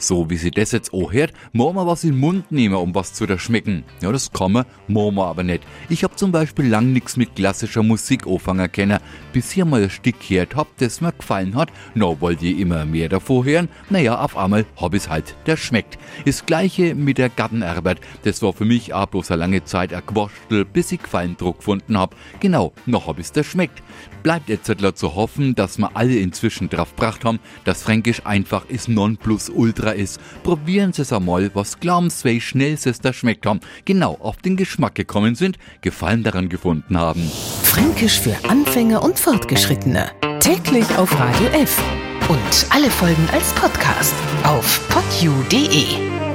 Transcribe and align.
So 0.00 0.30
wie 0.30 0.38
sie 0.38 0.50
das 0.50 0.72
jetzt 0.72 0.94
auch 0.94 1.12
hört, 1.12 1.34
muss 1.52 1.74
man 1.74 1.86
was 1.86 2.04
in 2.04 2.12
den 2.12 2.20
Mund 2.20 2.50
nehmen, 2.50 2.74
um 2.74 2.94
was 2.94 3.12
zu 3.12 3.26
schmecken. 3.38 3.84
Ja, 4.00 4.10
das 4.10 4.32
kann 4.32 4.52
man, 4.52 4.64
muss 4.88 5.12
man 5.12 5.26
aber 5.26 5.42
nicht. 5.42 5.62
Ich 5.90 6.02
hab 6.04 6.18
zum 6.18 6.32
Beispiel 6.32 6.66
lang 6.66 6.94
nichts 6.94 7.18
mit 7.18 7.36
klassischer 7.36 7.82
Musik 7.82 8.26
anfangen 8.26 8.72
können, 8.72 8.98
bis 9.34 9.54
ich 9.54 9.62
mal 9.62 9.82
ein 9.82 9.90
Stück 9.90 10.14
gehört 10.26 10.56
hab, 10.56 10.74
das 10.78 11.02
mir 11.02 11.12
gefallen 11.12 11.54
hat. 11.54 11.68
Na, 11.94 12.18
wollt 12.18 12.40
ihr 12.40 12.58
immer 12.58 12.86
mehr 12.86 13.10
davor 13.10 13.44
hören? 13.44 13.68
Naja, 13.90 14.18
auf 14.18 14.38
einmal 14.38 14.64
hab 14.76 14.94
ich's 14.94 15.10
halt, 15.10 15.36
der 15.44 15.58
schmeckt. 15.58 15.98
Das 16.24 16.46
gleiche 16.46 16.94
mit 16.94 17.18
der 17.18 17.28
Gartenarbeit. 17.28 18.00
Das 18.24 18.40
war 18.40 18.54
für 18.54 18.64
mich 18.64 18.94
auch 18.94 19.06
bloß 19.06 19.30
eine 19.30 19.40
lange 19.40 19.64
Zeit 19.64 19.92
ein 19.92 20.02
Gewurstel, 20.06 20.64
bis 20.64 20.92
ich 20.92 21.02
Gefallendruck 21.02 21.58
gefunden 21.58 21.98
hab. 21.98 22.16
Genau, 22.40 22.72
noch 22.86 23.06
hab 23.06 23.18
ich's, 23.18 23.32
der 23.32 23.44
schmeckt. 23.44 23.82
Bleibt 24.22 24.48
jetzt 24.48 24.70
zu 24.94 25.14
hoffen, 25.14 25.54
dass 25.54 25.78
wir 25.78 25.94
alle 25.94 26.16
inzwischen 26.16 26.68
drauf 26.68 26.94
gebracht 26.94 27.24
haben, 27.24 27.38
dass 27.64 27.82
Fränkisch 27.82 28.26
einfach 28.26 28.66
ist 28.68 28.88
Nonplusultra 28.88 29.89
ist. 29.94 30.20
Probieren 30.42 30.92
Sie 30.92 31.02
es 31.02 31.12
einmal, 31.12 31.50
was 31.54 31.80
glauben 31.80 32.10
Sie, 32.10 32.24
wie 32.24 32.40
schnell 32.40 32.76
Sie 32.76 32.90
es 32.90 33.00
da 33.00 33.12
schmeckt 33.12 33.46
haben. 33.46 33.60
Genau 33.84 34.16
auf 34.20 34.36
den 34.38 34.56
Geschmack 34.56 34.94
gekommen 34.94 35.34
sind, 35.34 35.58
Gefallen 35.80 36.22
daran 36.22 36.48
gefunden 36.48 36.98
haben. 36.98 37.30
Fränkisch 37.62 38.20
für 38.20 38.36
Anfänger 38.48 39.02
und 39.02 39.18
Fortgeschrittene. 39.18 40.10
Täglich 40.40 40.86
auf 40.96 41.12
Radio 41.18 41.46
F. 41.48 41.82
Und 42.28 42.66
alle 42.70 42.90
Folgen 42.90 43.28
als 43.32 43.52
Podcast 43.54 44.14
auf 44.44 44.80
podu.de. 44.88 46.29